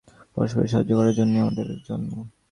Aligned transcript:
জীবনকে 0.37 0.69
সার্থক 0.73 0.95
করার 0.99 1.17
জন্য 1.19 1.33
এবং 1.41 1.51
পরস্পরকে 1.53 1.61
সাহায্য 1.61 1.61
করার 1.61 1.61
জন্যই 1.61 1.63
আমাদের 1.65 1.67
জন্ম। 1.87 2.09